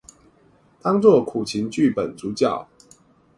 [0.81, 2.67] 當做苦情劇本主角